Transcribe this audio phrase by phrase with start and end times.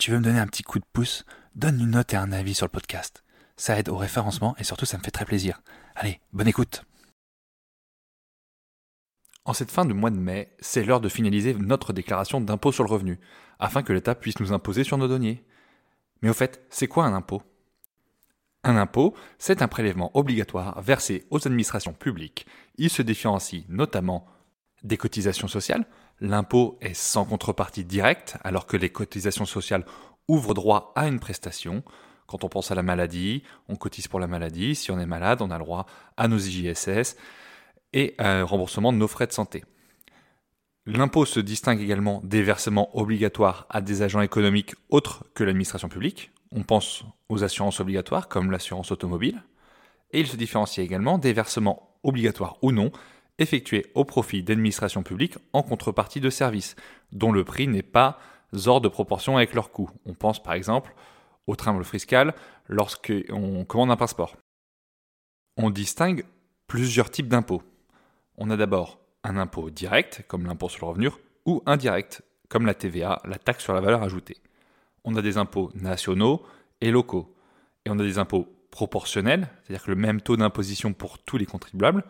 [0.00, 2.54] Tu veux me donner un petit coup de pouce, donne une note et un avis
[2.54, 3.22] sur le podcast.
[3.58, 5.60] Ça aide au référencement et surtout ça me fait très plaisir.
[5.94, 6.84] Allez, bonne écoute.
[9.44, 12.82] En cette fin de mois de mai, c'est l'heure de finaliser notre déclaration d'impôt sur
[12.82, 13.20] le revenu,
[13.58, 15.44] afin que l'État puisse nous imposer sur nos deniers.
[16.22, 17.42] Mais au fait, c'est quoi un impôt?
[18.64, 22.46] Un impôt, c'est un prélèvement obligatoire versé aux administrations publiques.
[22.76, 24.26] Il se différencie notamment
[24.82, 25.84] des cotisations sociales.
[26.20, 29.84] L'impôt est sans contrepartie directe, alors que les cotisations sociales
[30.28, 31.82] ouvrent droit à une prestation.
[32.26, 34.74] Quand on pense à la maladie, on cotise pour la maladie.
[34.74, 37.16] Si on est malade, on a le droit à nos IJSS
[37.92, 39.64] et remboursement de nos frais de santé.
[40.86, 46.30] L'impôt se distingue également des versements obligatoires à des agents économiques autres que l'administration publique.
[46.52, 49.42] On pense aux assurances obligatoires comme l'assurance automobile.
[50.12, 52.90] Et il se différencie également des versements obligatoires ou non
[53.40, 56.76] effectués au profit d'administrations publiques en contrepartie de services,
[57.10, 58.18] dont le prix n'est pas
[58.66, 59.90] hors de proportion avec leur coût.
[60.04, 60.94] On pense par exemple
[61.46, 62.34] au timbre fiscal
[62.68, 64.36] lorsqu'on commande un passeport.
[65.56, 66.24] On distingue
[66.66, 67.62] plusieurs types d'impôts.
[68.36, 71.10] On a d'abord un impôt direct, comme l'impôt sur le revenu,
[71.44, 74.36] ou indirect, comme la TVA, la taxe sur la valeur ajoutée.
[75.04, 76.42] On a des impôts nationaux
[76.80, 77.34] et locaux.
[77.84, 82.04] Et on a des impôts proportionnels, c'est-à-dire le même taux d'imposition pour tous les contribuables,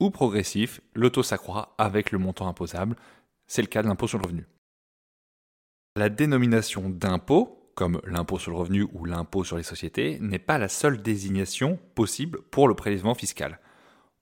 [0.00, 2.96] ou progressif, le taux s'accroît avec le montant imposable.
[3.46, 4.46] C'est le cas de l'impôt sur le revenu.
[5.96, 10.58] La dénomination d'impôt, comme l'impôt sur le revenu ou l'impôt sur les sociétés, n'est pas
[10.58, 13.60] la seule désignation possible pour le prélèvement fiscal.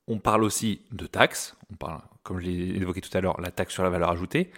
[0.06, 3.50] On parle aussi de taxes, on parle, comme je l'ai évoqué tout à l'heure, la
[3.50, 4.50] taxe sur la valeur ajoutée.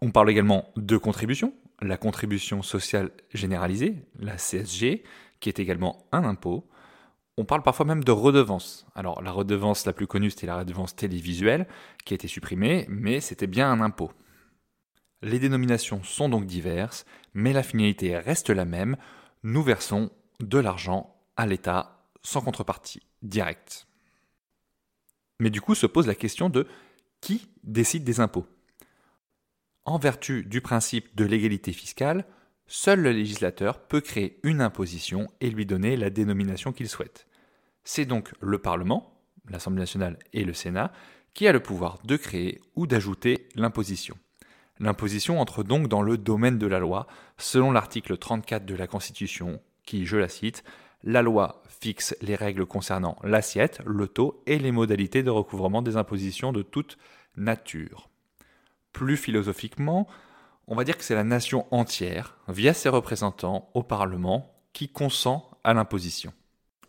[0.00, 1.52] On parle également de contribution,
[1.82, 5.04] la contribution sociale généralisée, la CSG,
[5.40, 6.66] qui est également un impôt.
[7.38, 8.84] On parle parfois même de redevance.
[8.96, 11.68] Alors la redevance la plus connue, c'était la redevance télévisuelle,
[12.04, 14.10] qui a été supprimée, mais c'était bien un impôt.
[15.22, 18.96] Les dénominations sont donc diverses, mais la finalité reste la même.
[19.44, 20.10] Nous versons
[20.40, 23.86] de l'argent à l'État sans contrepartie directe.
[25.38, 26.66] Mais du coup se pose la question de
[27.20, 28.48] qui décide des impôts
[29.84, 32.26] En vertu du principe de l'égalité fiscale,
[32.66, 37.27] seul le législateur peut créer une imposition et lui donner la dénomination qu'il souhaite.
[37.90, 39.18] C'est donc le Parlement,
[39.48, 40.92] l'Assemblée nationale et le Sénat
[41.32, 44.14] qui a le pouvoir de créer ou d'ajouter l'imposition.
[44.78, 47.06] L'imposition entre donc dans le domaine de la loi,
[47.38, 50.64] selon l'article 34 de la Constitution, qui, je la cite,
[51.02, 55.96] la loi fixe les règles concernant l'assiette, le taux et les modalités de recouvrement des
[55.96, 56.98] impositions de toute
[57.38, 58.10] nature.
[58.92, 60.06] Plus philosophiquement,
[60.66, 65.50] on va dire que c'est la nation entière, via ses représentants au Parlement, qui consent
[65.64, 66.34] à l'imposition.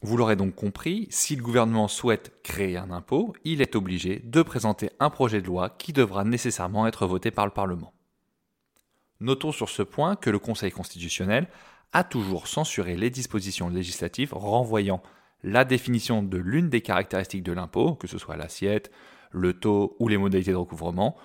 [0.01, 4.41] Vous l'aurez donc compris, si le gouvernement souhaite créer un impôt, il est obligé de
[4.41, 7.93] présenter un projet de loi qui devra nécessairement être voté par le Parlement.
[9.19, 11.47] Notons sur ce point que le Conseil constitutionnel
[11.91, 15.01] a toujours censuré les dispositions législatives renvoyant
[15.43, 18.91] la définition de l'une des caractéristiques de l'impôt, que ce soit l'assiette,
[19.31, 21.17] le taux ou les modalités de recouvrement,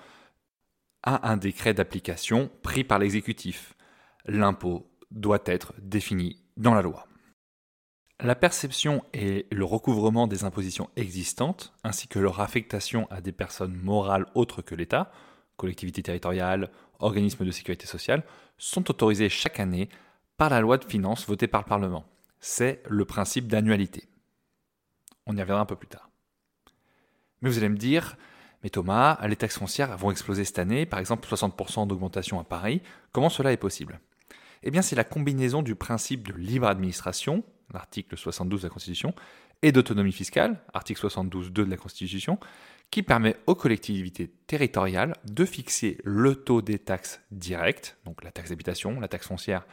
[1.03, 3.75] à un décret d'application pris par l'exécutif.
[4.25, 7.07] L'impôt doit être défini dans la loi.
[8.21, 13.75] La perception et le recouvrement des impositions existantes, ainsi que leur affectation à des personnes
[13.75, 15.11] morales autres que l'État,
[15.57, 18.23] collectivités territoriales, organismes de sécurité sociale,
[18.57, 19.89] sont autorisés chaque année
[20.37, 22.05] par la loi de finances votée par le Parlement.
[22.39, 24.07] C'est le principe d'annualité.
[25.25, 26.09] On y reviendra un peu plus tard.
[27.41, 28.15] Mais vous allez me dire,
[28.63, 32.81] mais Thomas, les taxes foncières vont exploser cette année, par exemple 60% d'augmentation à Paris,
[33.11, 33.99] comment cela est possible?
[34.63, 37.43] Eh bien c'est la combinaison du principe de libre administration,
[37.73, 39.13] l'article 72 de la Constitution,
[39.61, 42.39] et d'autonomie fiscale, article 72.2 de la Constitution,
[42.91, 48.49] qui permet aux collectivités territoriales de fixer le taux des taxes directes, donc la taxe
[48.49, 49.65] d'habitation, la taxe foncière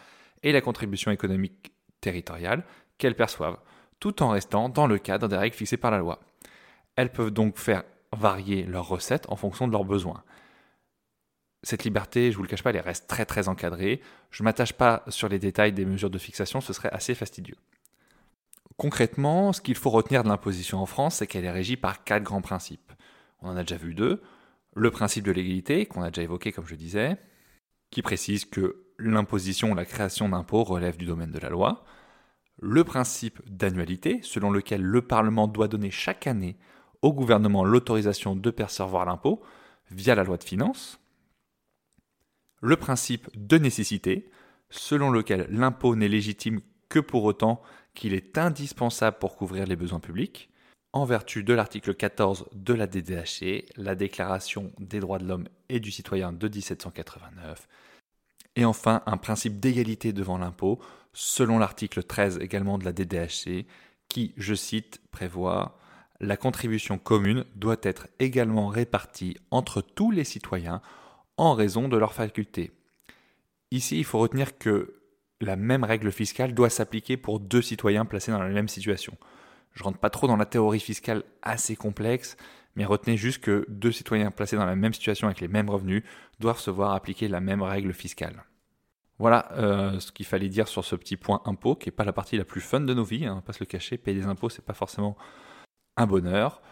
[0.43, 2.65] et la contribution économique territoriale
[2.99, 3.59] qu'elles perçoivent,
[4.00, 6.21] tout en restant dans le cadre des règles fixées par la loi.
[6.97, 10.23] Elles peuvent donc faire varier leurs recettes en fonction de leurs besoins.
[11.62, 14.00] Cette liberté, je ne vous le cache pas, elle reste très très encadrée.
[14.31, 17.56] Je ne m'attache pas sur les détails des mesures de fixation, ce serait assez fastidieux.
[18.76, 22.22] Concrètement, ce qu'il faut retenir de l'imposition en France, c'est qu'elle est régie par quatre
[22.22, 22.92] grands principes.
[23.40, 24.22] On en a déjà vu deux.
[24.74, 27.19] Le principe de l'égalité, qu'on a déjà évoqué comme je disais,
[27.90, 31.84] qui précise que l'imposition ou la création d'impôts relève du domaine de la loi.
[32.60, 36.56] Le principe d'annualité, selon lequel le Parlement doit donner chaque année
[37.02, 39.42] au gouvernement l'autorisation de percevoir l'impôt
[39.90, 41.00] via la loi de finances.
[42.60, 44.30] Le principe de nécessité,
[44.70, 47.60] selon lequel l'impôt n'est légitime que pour autant
[47.94, 50.50] qu'il est indispensable pour couvrir les besoins publics,
[50.93, 55.81] en vertu de l'article 14 de la DDHC, la Déclaration des droits de l'homme et
[55.81, 57.69] du citoyen de 1789,
[58.56, 60.79] et enfin un principe d'égalité devant l'impôt,
[61.15, 63.67] selon l'article 13 également de la DDHC,
[64.09, 65.79] qui, je cite, prévoit
[66.21, 70.81] la contribution commune doit être également répartie entre tous les citoyens
[71.37, 72.71] en raison de leurs facultés.
[73.73, 75.01] Ici, il faut retenir que
[75.44, 79.17] la même règle fiscale doit s'appliquer pour deux citoyens placés dans la même situation.
[79.73, 82.37] Je rentre pas trop dans la théorie fiscale assez complexe,
[82.77, 86.03] mais retenez juste que deux citoyens placés dans la même situation avec les mêmes revenus
[86.41, 88.44] doivent se voir appliquer la même règle fiscale.
[89.19, 92.12] Voilà euh, ce qu'il fallait dire sur ce petit point impôt, qui n'est pas la
[92.12, 94.19] partie la plus fun de nos vies, hein, on va pas se le cacher, payer
[94.19, 95.17] des impôts, c'est pas forcément
[95.97, 96.62] un bonheur.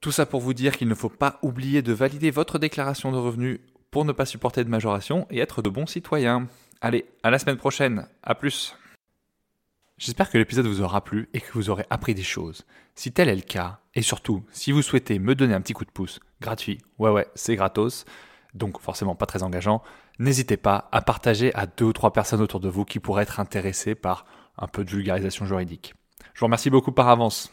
[0.00, 3.18] Tout ça pour vous dire qu'il ne faut pas oublier de valider votre déclaration de
[3.18, 3.60] revenus
[3.90, 6.46] pour ne pas supporter de majoration et être de bons citoyens.
[6.80, 8.76] Allez, à la semaine prochaine, à plus.
[9.96, 12.64] J'espère que l'épisode vous aura plu et que vous aurez appris des choses.
[12.94, 15.84] Si tel est le cas, et surtout, si vous souhaitez me donner un petit coup
[15.84, 18.04] de pouce, gratuit, ouais ouais, c'est gratos,
[18.54, 19.82] donc forcément pas très engageant,
[20.20, 23.40] n'hésitez pas à partager à deux ou trois personnes autour de vous qui pourraient être
[23.40, 24.24] intéressées par
[24.56, 25.94] un peu de vulgarisation juridique.
[26.32, 27.52] Je vous remercie beaucoup par avance.